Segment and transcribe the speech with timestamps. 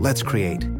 [0.00, 0.79] Let's create.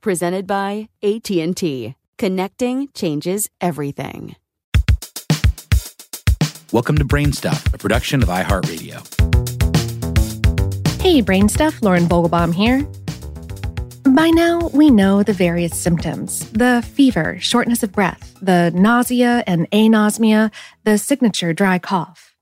[0.00, 1.94] presented by AT&T.
[2.18, 4.36] Connecting changes everything.
[6.72, 9.00] Welcome to Brainstuff, a production of iHeartRadio.
[11.00, 12.86] Hey, Brainstuff, Lauren Vogelbaum here.
[14.14, 19.70] By now, we know the various symptoms the fever, shortness of breath, the nausea and
[19.70, 20.50] anosmia,
[20.84, 22.34] the signature dry cough.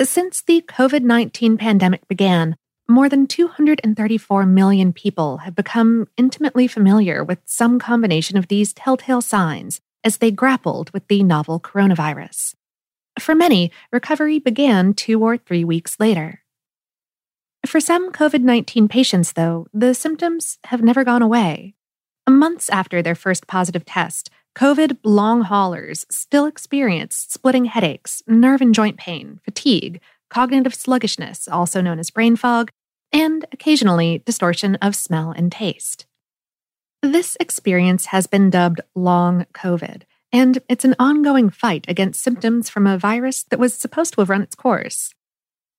[0.00, 2.56] Since the COVID 19 pandemic began,
[2.88, 9.20] more than 234 million people have become intimately familiar with some combination of these telltale
[9.20, 12.54] signs as they grappled with the novel coronavirus.
[13.18, 16.42] For many, recovery began two or three weeks later.
[17.66, 21.74] For some COVID 19 patients, though, the symptoms have never gone away.
[22.28, 28.74] Months after their first positive test, COVID long haulers still experience splitting headaches, nerve and
[28.74, 32.70] joint pain, fatigue, cognitive sluggishness, also known as brain fog,
[33.16, 36.04] and occasionally distortion of smell and taste.
[37.02, 42.86] This experience has been dubbed long COVID, and it's an ongoing fight against symptoms from
[42.86, 45.14] a virus that was supposed to have run its course.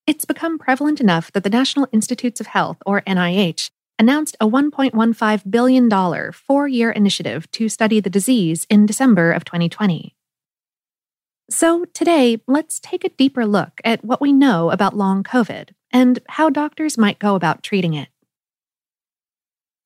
[0.07, 3.69] It's become prevalent enough that the National Institutes of Health, or NIH,
[3.99, 10.15] announced a $1.15 billion four year initiative to study the disease in December of 2020.
[11.51, 16.19] So, today, let's take a deeper look at what we know about long COVID and
[16.27, 18.09] how doctors might go about treating it.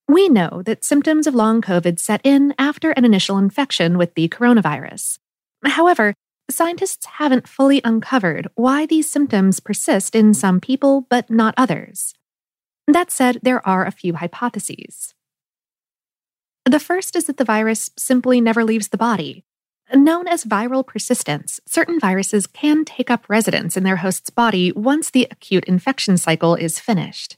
[0.07, 4.27] We know that symptoms of long COVID set in after an initial infection with the
[4.27, 5.19] coronavirus.
[5.63, 6.13] However,
[6.49, 12.13] scientists haven't fully uncovered why these symptoms persist in some people but not others.
[12.87, 15.13] That said, there are a few hypotheses.
[16.65, 19.45] The first is that the virus simply never leaves the body,
[19.93, 25.11] Known as viral persistence, certain viruses can take up residence in their host's body once
[25.11, 27.35] the acute infection cycle is finished.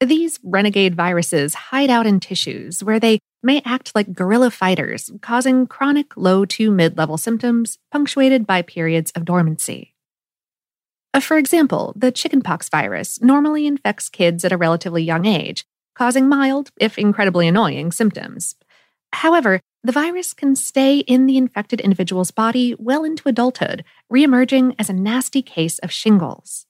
[0.00, 5.66] These renegade viruses hide out in tissues where they may act like guerrilla fighters, causing
[5.66, 9.94] chronic low to mid level symptoms punctuated by periods of dormancy.
[11.12, 15.64] Uh, for example, the chickenpox virus normally infects kids at a relatively young age,
[15.96, 18.54] causing mild, if incredibly annoying, symptoms.
[19.12, 23.82] However, the virus can stay in the infected individual's body well into adulthood,
[24.12, 26.66] reemerging as a nasty case of shingles.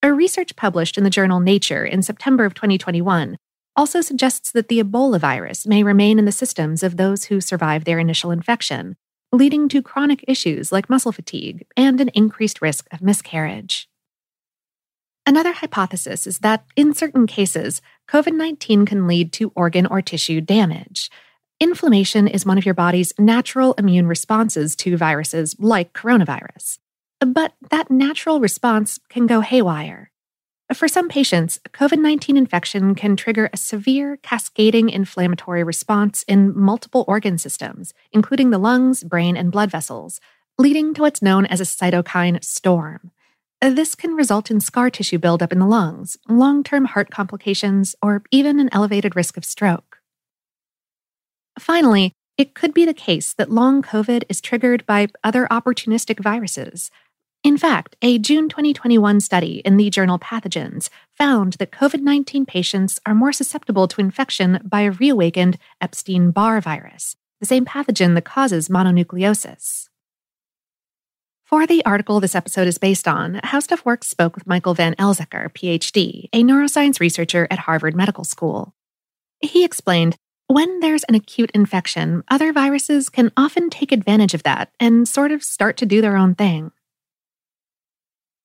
[0.00, 3.36] A research published in the journal Nature in September of 2021
[3.74, 7.84] also suggests that the Ebola virus may remain in the systems of those who survive
[7.84, 8.94] their initial infection,
[9.32, 13.88] leading to chronic issues like muscle fatigue and an increased risk of miscarriage.
[15.26, 20.40] Another hypothesis is that in certain cases, COVID 19 can lead to organ or tissue
[20.40, 21.10] damage.
[21.58, 26.78] Inflammation is one of your body's natural immune responses to viruses like coronavirus.
[27.20, 30.10] But that natural response can go haywire.
[30.74, 37.06] For some patients, COVID 19 infection can trigger a severe cascading inflammatory response in multiple
[37.08, 40.20] organ systems, including the lungs, brain, and blood vessels,
[40.58, 43.12] leading to what's known as a cytokine storm.
[43.62, 48.22] This can result in scar tissue buildup in the lungs, long term heart complications, or
[48.30, 49.95] even an elevated risk of stroke.
[51.58, 56.90] Finally, it could be the case that long COVID is triggered by other opportunistic viruses.
[57.42, 62.98] In fact, a June 2021 study in the journal Pathogens found that COVID 19 patients
[63.06, 68.24] are more susceptible to infection by a reawakened Epstein Barr virus, the same pathogen that
[68.24, 69.88] causes mononucleosis.
[71.44, 75.52] For the article this episode is based on, How Stuff Works spoke with Michael VanElzakker,
[75.52, 78.74] PhD, a neuroscience researcher at Harvard Medical School.
[79.40, 80.16] He explained
[80.48, 85.32] when there's an acute infection, other viruses can often take advantage of that and sort
[85.32, 86.70] of start to do their own thing.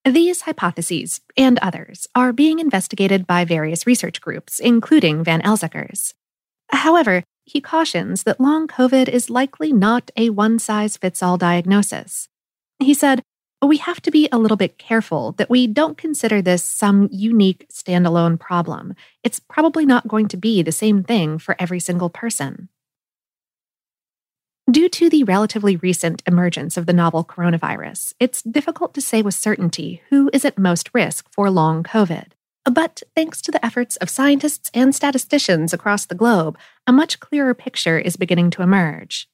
[0.04, 6.16] These hypotheses, and others, are being investigated by various research groups, including VanElzakker's.
[6.70, 12.30] However, he cautions that long COVID is likely not a one size fits all diagnosis.
[12.80, 13.22] He said,
[13.62, 17.08] But we have to be a little bit careful that we don't consider this some
[17.12, 18.96] unique standalone problem.
[19.24, 22.70] It's probably not going to be the same thing for every single person.
[24.70, 29.36] Due to the relatively recent emergence of the novel coronavirus, it's difficult to say with
[29.36, 32.32] certainty who is at most risk for long COVID.
[32.66, 37.54] But thanks to the efforts of scientists and statisticians across the globe, a much clearer
[37.54, 39.28] picture is beginning to emerge.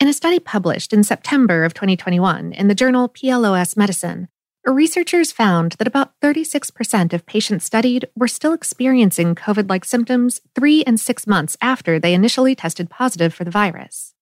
[0.00, 4.28] In a study published in September of 2021 in the journal PLOS Medicine,
[4.66, 10.82] researchers found that about 36% of patients studied were still experiencing COVID like symptoms three
[10.84, 14.14] and six months after they initially tested positive for the virus.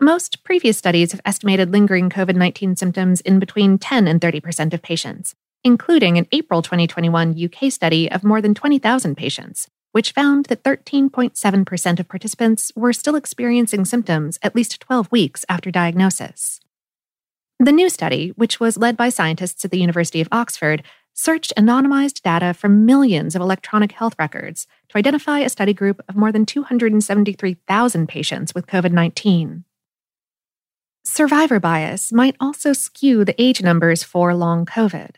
[0.00, 4.82] Most previous studies have estimated lingering COVID 19 symptoms in between 10 and 30% of
[4.82, 10.62] patients, including an April 2021 UK study of more than 20,000 patients, which found that
[10.62, 16.60] 13.7% of participants were still experiencing symptoms at least 12 weeks after diagnosis.
[17.60, 20.82] The new study, which was led by scientists at the University of Oxford,
[21.12, 26.14] searched anonymized data from millions of electronic health records to identify a study group of
[26.14, 29.64] more than 273,000 patients with COVID 19.
[31.02, 35.16] Survivor bias might also skew the age numbers for long COVID.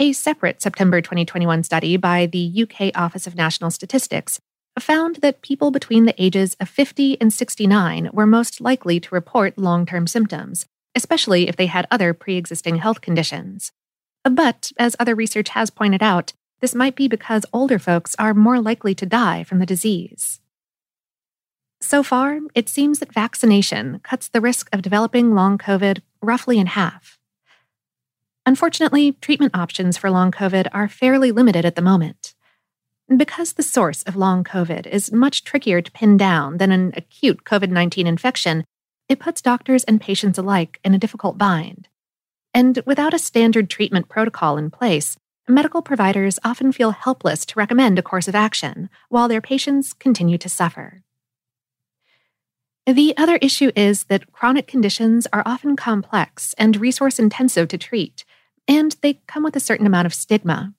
[0.00, 4.40] A separate September 2021 study by the UK Office of National Statistics
[4.80, 9.56] found that people between the ages of 50 and 69 were most likely to report
[9.56, 13.70] long term symptoms, especially if they had other pre existing health conditions.
[14.24, 18.60] But, as other research has pointed out, this might be because older folks are more
[18.60, 20.40] likely to die from the disease.
[21.80, 26.66] So far, it seems that vaccination cuts the risk of developing long COVID roughly in
[26.66, 27.16] half.
[28.46, 32.34] Unfortunately, treatment options for long COVID are fairly limited at the moment.
[33.14, 37.44] Because the source of long COVID is much trickier to pin down than an acute
[37.44, 38.64] COVID 19 infection,
[39.08, 41.88] it puts doctors and patients alike in a difficult bind.
[42.52, 45.16] And without a standard treatment protocol in place,
[45.48, 50.38] medical providers often feel helpless to recommend a course of action while their patients continue
[50.38, 51.02] to suffer.
[52.86, 58.24] The other issue is that chronic conditions are often complex and resource intensive to treat,
[58.68, 60.72] and they come with a certain amount of stigma.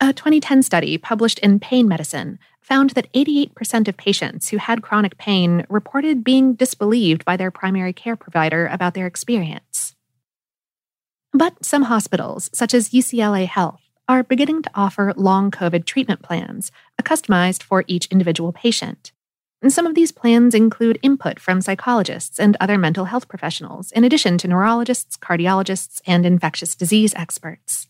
[0.00, 5.16] A 2010 study published in Pain Medicine found that 88% of patients who had chronic
[5.18, 9.94] pain reported being disbelieved by their primary care provider about their experience.
[11.32, 16.70] But some hospitals, such as UCLA Health, are beginning to offer long COVID treatment plans,
[17.02, 19.12] customized for each individual patient.
[19.64, 24.04] And some of these plans include input from psychologists and other mental health professionals, in
[24.04, 27.86] addition to neurologists, cardiologists, and infectious disease experts.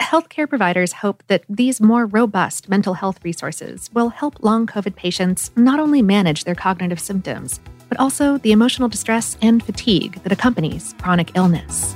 [0.00, 5.50] Healthcare providers hope that these more robust mental health resources will help long COVID patients
[5.56, 7.60] not only manage their cognitive symptoms,
[7.90, 11.94] but also the emotional distress and fatigue that accompanies chronic illness.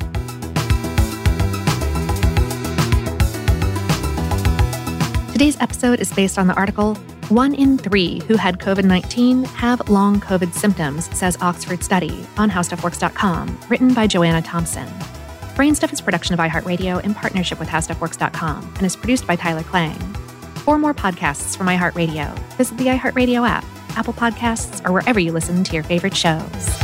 [5.33, 6.99] Today's episode is based on the article
[7.31, 12.50] one in three who had COVID 19 have long COVID symptoms, says Oxford study on
[12.50, 14.87] howstuffworks.com, written by Joanna Thompson.
[15.54, 19.97] Brainstuff is production of iHeartRadio in partnership with HowStuffWorks.com and is produced by Tyler Klang.
[20.64, 23.64] For more podcasts from iHeartRadio, visit the iHeartRadio app,
[23.97, 26.84] Apple Podcasts, or wherever you listen to your favorite shows.